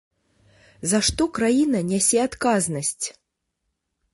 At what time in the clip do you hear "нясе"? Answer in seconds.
1.91-2.19